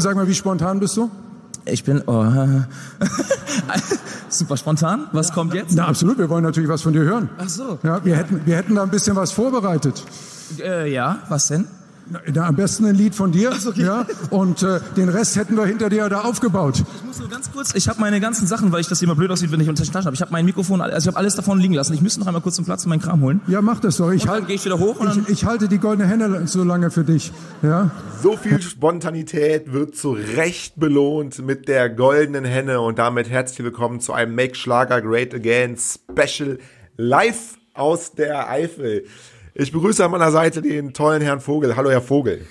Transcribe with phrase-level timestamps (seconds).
[0.00, 1.10] Sag mal, wie spontan bist du?
[1.64, 2.24] Ich bin oh,
[4.28, 5.08] super spontan.
[5.10, 5.74] Was kommt jetzt?
[5.74, 7.28] Na absolut, wir wollen natürlich was von dir hören.
[7.36, 7.80] Ach so.
[7.82, 10.04] Ja, wir hätten, wir hätten da ein bisschen was vorbereitet.
[10.60, 11.66] Äh, ja, was denn?
[12.10, 13.82] Na, am besten ein Lied von dir, okay.
[13.82, 16.82] ja, und äh, den Rest hätten wir hinter dir da aufgebaut.
[16.96, 19.30] Ich muss nur ganz kurz, ich habe meine ganzen Sachen, weil ich das immer blöd
[19.30, 20.14] aussieht, wenn ich unter den Taschen habe.
[20.14, 21.92] Ich habe mein Mikrofon, also ich habe alles davon liegen lassen.
[21.92, 23.40] Ich müsste noch einmal kurz zum Platz und meinen Kram holen.
[23.46, 24.10] Ja, mach das doch.
[24.10, 25.00] Ich und dann gehe ich wieder hoch.
[25.00, 27.30] Und ich, ich halte die goldene Henne so lange für dich.
[27.62, 27.90] Ja.
[28.22, 34.00] So viel Spontanität wird zu Recht belohnt mit der goldenen Henne und damit herzlich willkommen
[34.00, 36.58] zu einem Make Schlager Great Again Special
[36.96, 39.04] live aus der Eifel.
[39.60, 41.74] Ich begrüße an meiner Seite den tollen Herrn Vogel.
[41.74, 42.46] Hallo, Herr Vogel.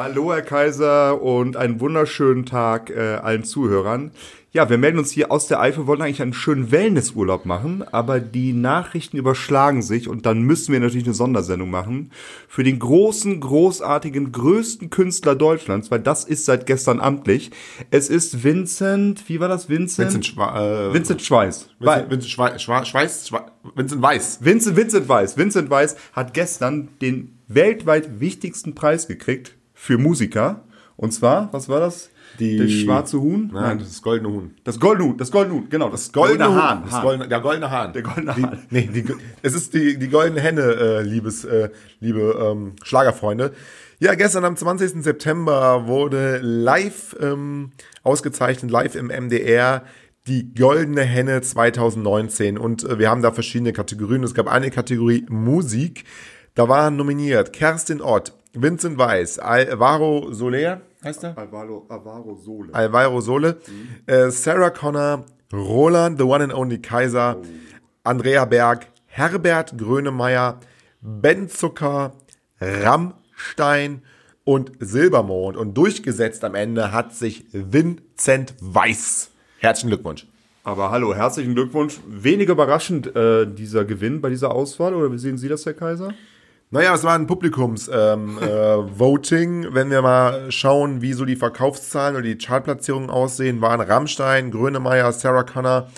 [0.00, 4.12] Hallo, Herr Kaiser, und einen wunderschönen Tag äh, allen Zuhörern.
[4.52, 8.20] Ja, wir melden uns hier aus der Eifel, wollten eigentlich einen schönen Wellnessurlaub machen, aber
[8.20, 12.12] die Nachrichten überschlagen sich und dann müssen wir natürlich eine Sondersendung machen
[12.46, 17.50] für den großen, großartigen, größten Künstler Deutschlands, weil das ist seit gestern amtlich.
[17.90, 20.14] Es ist Vincent, wie war das, Vincent?
[20.14, 21.70] Vincent, Schwa äh, Vincent Schweiß.
[21.80, 23.32] Vincent, Vincent Schweiß, Schweiß, Schweiß,
[23.74, 24.38] Vincent Weiß.
[24.44, 25.36] Vincent, Vincent Weiß.
[25.36, 30.64] Vincent Weiß hat gestern den weltweit wichtigsten Preis gekriegt für Musiker.
[30.96, 32.10] Und zwar, was war das?
[32.40, 33.48] Die, das schwarze Huhn?
[33.52, 34.54] Nein, Nein, das goldene Huhn.
[34.64, 35.88] Das goldene Huhn, das goldene Huhn, genau.
[35.88, 36.82] Das goldene, goldene Hahn.
[36.84, 37.92] Das goldene, der goldene Hahn.
[37.92, 38.66] Der goldene die, Hahn.
[38.70, 39.04] Nee, die,
[39.42, 43.52] es ist die, die goldene Henne, äh, liebes, äh, liebe ähm, Schlagerfreunde.
[44.00, 45.02] Ja, gestern am 20.
[45.02, 47.70] September wurde live ähm,
[48.02, 49.84] ausgezeichnet, live im MDR,
[50.26, 52.58] die Goldene Henne 2019.
[52.58, 54.24] Und äh, wir haben da verschiedene Kategorien.
[54.24, 56.04] Es gab eine Kategorie Musik.
[56.54, 61.38] Da waren nominiert Kerstin Ott, Vincent Weiss, Alvaro Soler, heißt er?
[61.38, 62.74] Alvaro, Alvaro Sole.
[62.74, 64.12] Alvaro Sole, mhm.
[64.12, 67.44] äh, Sarah Connor, Roland, the one and only Kaiser, oh.
[68.04, 70.60] Andrea Berg, Herbert Grönemeyer,
[71.00, 72.12] Ben Zucker,
[72.60, 74.02] Rammstein
[74.44, 75.56] und Silbermond.
[75.56, 79.30] Und durchgesetzt am Ende hat sich Vincent Weiss.
[79.58, 80.26] Herzlichen Glückwunsch.
[80.64, 81.98] Aber hallo, herzlichen Glückwunsch.
[82.06, 86.12] Wenig überraschend äh, dieser Gewinn bei dieser Auswahl, oder wie sehen Sie das, Herr Kaiser?
[86.70, 89.62] Naja, es war ein Publikums-Voting.
[89.62, 93.80] Ähm, äh, Wenn wir mal schauen, wie so die Verkaufszahlen oder die Chartplatzierungen aussehen, waren
[93.80, 95.88] Rammstein, Grönemeyer, Sarah Connor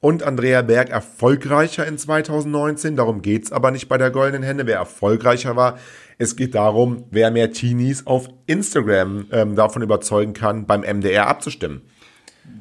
[0.00, 2.96] und Andrea Berg erfolgreicher in 2019.
[2.96, 5.78] Darum geht's aber nicht bei der Goldenen Hände, wer erfolgreicher war.
[6.18, 11.80] Es geht darum, wer mehr Teenies auf Instagram ähm, davon überzeugen kann, beim MDR abzustimmen.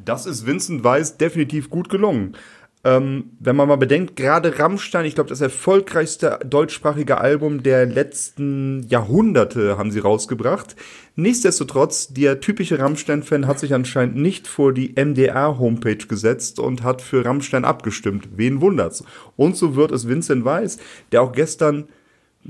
[0.06, 2.38] Das ist Vincent Weiss definitiv gut gelungen.
[2.86, 8.84] Ähm, wenn man mal bedenkt, gerade Rammstein, ich glaube, das erfolgreichste deutschsprachige Album der letzten
[8.88, 10.78] Jahrhunderte haben sie rausgebracht.
[11.16, 17.26] Nichtsdestotrotz, der typische Rammstein-Fan hat sich anscheinend nicht vor die MDR-Homepage gesetzt und hat für
[17.26, 18.30] Rammstein abgestimmt.
[18.38, 19.04] Wen wundert's?
[19.36, 20.78] Und so wird es Vincent Weiss,
[21.12, 21.90] der auch gestern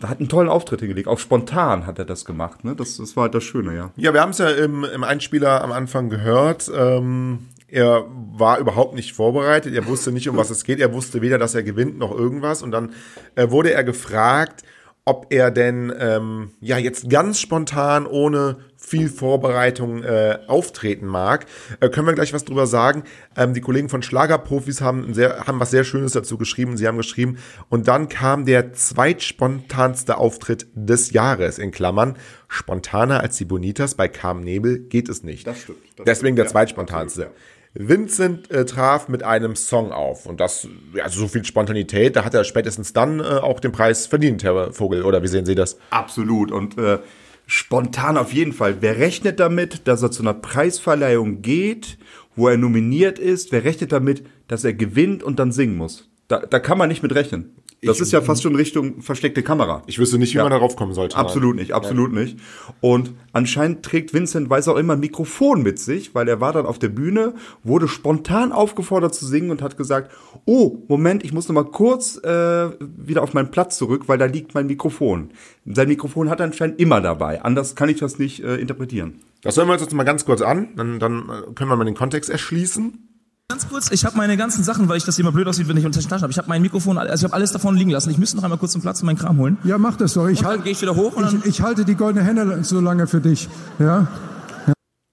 [0.03, 1.07] hat einen tollen Auftritt hingelegt.
[1.07, 2.63] Auch spontan hat er das gemacht.
[2.63, 2.75] Ne?
[2.75, 3.91] Das, das war halt das Schöne, ja.
[3.95, 6.71] Ja, wir haben es ja im, im Einspieler am Anfang gehört.
[6.73, 9.73] Ähm, er war überhaupt nicht vorbereitet.
[9.73, 10.79] Er wusste nicht, um was es geht.
[10.79, 12.61] Er wusste weder, dass er gewinnt, noch irgendwas.
[12.63, 12.93] Und dann
[13.35, 14.63] äh, wurde er gefragt,
[15.09, 21.47] ob er denn ähm, ja jetzt ganz spontan ohne viel Vorbereitung äh, auftreten mag.
[21.79, 23.03] Äh, können wir gleich was drüber sagen.
[23.35, 26.77] Ähm, die Kollegen von Schlagerprofis haben, sehr, haben was sehr Schönes dazu geschrieben.
[26.77, 27.37] Sie haben geschrieben,
[27.69, 32.15] und dann kam der zweitspontanste Auftritt des Jahres, in Klammern.
[32.47, 35.47] Spontaner als die Bonitas bei Carmen Nebel geht es nicht.
[35.47, 35.79] Das stimmt.
[35.95, 37.21] Das Deswegen stimmt, der ja, zweitspontanste.
[37.25, 37.58] absolut, ja.
[37.73, 40.25] Vincent äh, traf mit einem Song auf.
[40.25, 40.67] Und das,
[41.01, 44.73] also so viel Spontanität, da hat er spätestens dann äh, auch den Preis verdient, Herr
[44.73, 45.03] Vogel.
[45.03, 45.77] Oder wie sehen Sie das?
[45.91, 46.51] Absolut.
[46.51, 46.99] Und äh,
[47.45, 48.77] spontan auf jeden Fall.
[48.81, 51.97] Wer rechnet damit, dass er zu einer Preisverleihung geht,
[52.35, 53.51] wo er nominiert ist?
[53.51, 56.09] Wer rechnet damit, dass er gewinnt und dann singen muss?
[56.27, 57.55] Da, da kann man nicht mit rechnen.
[57.81, 59.83] Das ist ja fast schon Richtung versteckte Kamera.
[59.87, 60.43] Ich wüsste nicht, wie ja.
[60.43, 61.15] man darauf kommen sollte.
[61.15, 62.21] Absolut nicht, absolut ja.
[62.21, 62.37] nicht.
[62.81, 66.65] Und anscheinend trägt Vincent Weiss auch immer ein Mikrofon mit sich, weil er war dann
[66.65, 70.11] auf der Bühne, wurde spontan aufgefordert zu singen und hat gesagt,
[70.45, 74.25] oh, Moment, ich muss noch mal kurz äh, wieder auf meinen Platz zurück, weil da
[74.25, 75.29] liegt mein Mikrofon.
[75.65, 77.41] Sein Mikrofon hat er anscheinend immer dabei.
[77.41, 79.21] Anders kann ich das nicht äh, interpretieren.
[79.41, 81.85] Das hören wir uns jetzt mal ganz kurz an, dann, dann äh, können wir mal
[81.85, 83.08] den Kontext erschließen.
[83.51, 85.83] Ganz kurz, ich habe meine ganzen Sachen, weil ich das immer blöd aussieht, wenn ich
[85.83, 86.31] unter den Taschen habe.
[86.31, 88.11] Ich habe mein Mikrofon, also ich habe alles davon liegen lassen.
[88.11, 89.57] Ich müsste noch einmal kurz zum Platz und meinen Kram holen.
[89.63, 90.27] Ja, mach das doch.
[90.27, 91.13] Ich und dann halt, gehe ich wieder hoch.
[91.13, 93.49] Und ich, ich halte die goldene Henne so lange für dich.
[93.79, 94.07] Ja.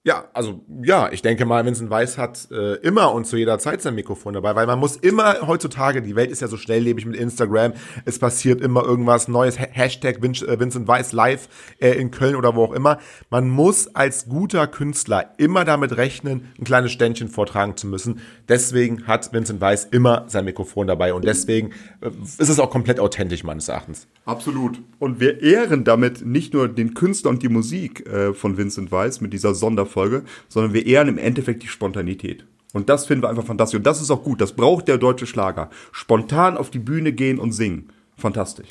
[0.07, 3.81] Ja, also ja, ich denke mal, Vincent Weiss hat äh, immer und zu jeder Zeit
[3.81, 7.17] sein Mikrofon dabei, weil man muss immer heutzutage, die Welt ist ja so schnelllebig mit
[7.17, 7.73] Instagram,
[8.05, 11.49] es passiert immer irgendwas Neues, Hashtag äh, Vincent Weiss live
[11.79, 12.99] äh, in Köln oder wo auch immer.
[13.29, 18.21] Man muss als guter Künstler immer damit rechnen, ein kleines Ständchen vortragen zu müssen.
[18.47, 23.01] Deswegen hat Vincent Weiss immer sein Mikrofon dabei und deswegen äh, ist es auch komplett
[23.01, 24.07] authentisch meines Erachtens.
[24.23, 24.79] Absolut.
[24.99, 29.19] Und wir ehren damit nicht nur den Künstler und die Musik äh, von Vincent Weiss
[29.19, 32.45] mit dieser Sonderfolge, Sonderfolge, sondern wir ehren im Endeffekt die Spontanität.
[32.73, 33.77] Und das finden wir einfach fantastisch.
[33.77, 34.41] Und das ist auch gut.
[34.41, 35.69] Das braucht der deutsche Schlager.
[35.91, 37.89] Spontan auf die Bühne gehen und singen.
[38.17, 38.67] Fantastisch.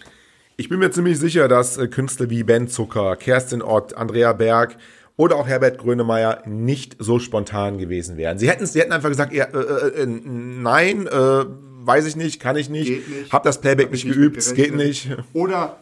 [0.56, 4.76] Ich bin mir ziemlich sicher, dass äh, Künstler wie Ben Zucker, Kerstin Ott, Andrea Berg
[5.16, 8.38] oder auch Herbert Grönemeyer nicht so spontan gewesen wären.
[8.38, 11.44] Sie hätten, sie hätten einfach gesagt, ja, äh, äh, äh, nein, äh,
[11.84, 13.32] weiß ich nicht, kann ich nicht, nicht.
[13.32, 15.10] hab das Playback Hab nicht ich nicht geübt, es geht nicht.
[15.32, 15.76] Oder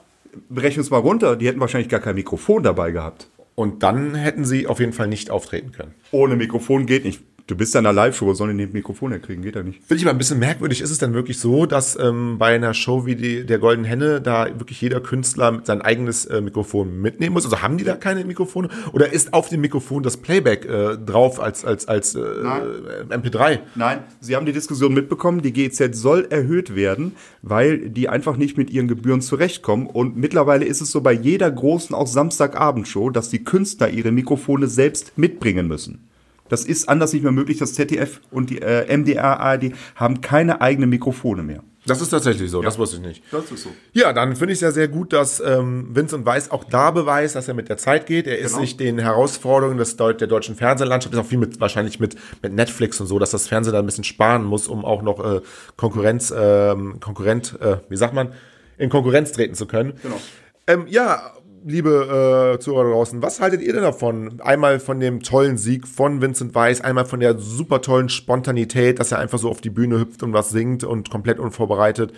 [0.48, 3.28] berechnen wir es mal runter, die hätten wahrscheinlich gar kein Mikrofon dabei gehabt.
[3.54, 5.94] Und dann hätten sie auf jeden Fall nicht auftreten können.
[6.10, 7.22] Ohne Mikrofon geht nicht.
[7.46, 9.42] Du bist ja in einer Live-Show, was sollen die ein Mikrofon herkriegen?
[9.42, 9.82] Geht ja nicht.
[9.84, 10.80] Finde ich mal ein bisschen merkwürdig.
[10.80, 14.22] Ist es denn wirklich so, dass ähm, bei einer Show wie die, der Golden Henne
[14.22, 17.44] da wirklich jeder Künstler sein eigenes äh, Mikrofon mitnehmen muss?
[17.44, 18.70] Also haben die da keine Mikrofone?
[18.92, 23.58] Oder ist auf dem Mikrofon das Playback äh, drauf als, als, als äh, MP3?
[23.74, 28.56] Nein, Sie haben die Diskussion mitbekommen, die GEZ soll erhöht werden, weil die einfach nicht
[28.56, 29.86] mit ihren Gebühren zurechtkommen.
[29.86, 34.66] Und mittlerweile ist es so bei jeder großen, auch Samstagabendshow, dass die Künstler ihre Mikrofone
[34.66, 36.08] selbst mitbringen müssen.
[36.54, 37.58] Das ist anders nicht mehr möglich.
[37.58, 41.64] Das ZDF und die äh, MDR, ARD haben keine eigenen Mikrofone mehr.
[41.84, 43.22] Das ist tatsächlich so, das wusste ich nicht.
[43.32, 43.70] Das ist so.
[43.92, 47.34] Ja, dann finde ich es ja sehr gut, dass ähm, Vincent Weiss auch da beweist,
[47.34, 48.26] dass er mit der Zeit geht.
[48.28, 48.60] Er ist Genau.
[48.60, 52.54] sich den Herausforderungen des Deut der deutschen Fernsehlandschaft, ist auch viel mit, wahrscheinlich mit, mit
[52.54, 55.40] Netflix und so, dass das Fernsehen da ein bisschen sparen muss, um auch noch äh,
[55.76, 58.32] Konkurrenz, ähm, Konkurrent, äh, wie sagt man,
[58.78, 59.94] in Konkurrenz treten zu können.
[60.02, 60.20] Genau.
[60.66, 61.32] Ähm, ja,
[61.64, 64.40] liebe äh, Zuhörer draußen, was haltet ihr denn davon?
[64.40, 69.12] Einmal von dem tollen Sieg von Vincent Weiss, einmal von der super tollen Spontanität, dass
[69.12, 72.12] er einfach so auf die Bühne hüpft und was singt und komplett unvorbereitet.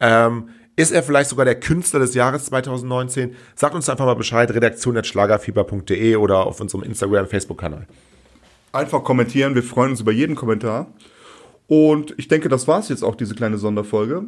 [0.00, 3.34] Ähm, ist er vielleicht sogar der Künstler des Jahres 2019?
[3.54, 7.86] Sagt uns einfach mal Bescheid, redaktion.schlagerfieber.de oder auf unserem Instagram, Facebook-Kanal.
[8.72, 10.92] Einfach kommentieren, wir freuen uns über jeden Kommentar.
[11.66, 14.24] Und ich denke, das war's jetzt auch, diese kleine Sonderfolge.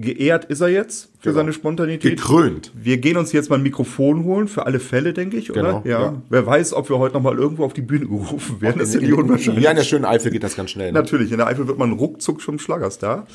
[0.00, 2.18] Geehrt ist er jetzt für seine Spontanität.
[2.18, 2.70] Gekrönt.
[2.72, 5.82] Wir gehen uns jetzt mal ein Mikrofon holen, für alle Fälle, denke ich, oder?
[5.82, 6.22] Genau, ja.
[6.28, 8.78] Wer weiß, ob wir heute noch mal irgendwo auf die Bühne gerufen werden.
[8.78, 9.64] Das ist ja nicht unwahrscheinlich.
[9.64, 10.92] Ja, in der schönen Eifel geht das ganz schnell.
[10.92, 11.00] Ne?
[11.00, 13.26] Natürlich, in der Eifel wird man ruckzuck schon Schlagerstar.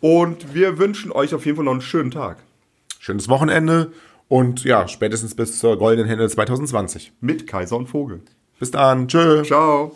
[0.00, 2.38] Und wir wünschen euch auf jeden Fall noch einen schönen Tag.
[2.98, 3.92] Schönes Wochenende
[4.26, 7.12] und ja, spätestens bis zur Goldenen Hände 2020.
[7.20, 8.22] Mit Kaiser und Vogel.
[8.58, 9.06] Bis dann.
[9.06, 9.44] Tschö.
[9.44, 9.94] Ciao.